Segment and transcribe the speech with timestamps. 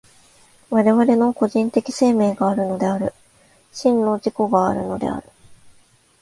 [0.71, 3.13] 我々の個人的生命があるのである、
[3.71, 5.29] 真の自己があるのである。